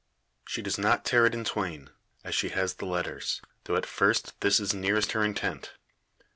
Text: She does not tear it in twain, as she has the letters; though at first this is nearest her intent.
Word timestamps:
She 0.47 0.63
does 0.63 0.79
not 0.79 1.05
tear 1.05 1.27
it 1.27 1.35
in 1.35 1.43
twain, 1.43 1.91
as 2.23 2.33
she 2.33 2.49
has 2.49 2.73
the 2.73 2.87
letters; 2.87 3.39
though 3.65 3.75
at 3.75 3.85
first 3.85 4.33
this 4.39 4.59
is 4.59 4.73
nearest 4.73 5.11
her 5.11 5.23
intent. 5.23 5.73